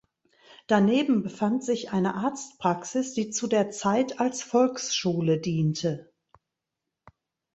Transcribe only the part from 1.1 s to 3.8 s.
befand sich eine Arztpraxis, die zu der